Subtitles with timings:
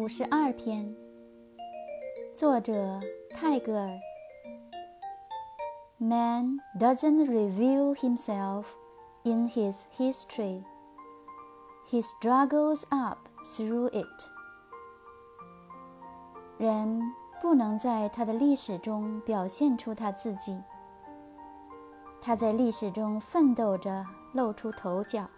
[0.00, 0.96] 五十二天，
[2.34, 2.98] 作者
[3.34, 4.00] 泰戈尔。
[5.98, 8.64] Man doesn't reveal himself
[9.24, 10.64] in his history.
[11.90, 14.06] He struggles up through it.
[16.56, 17.02] 人
[17.42, 20.58] 不能在他的历史中表现出他自己，
[22.22, 25.28] 他在历史中奋斗着，露出头角。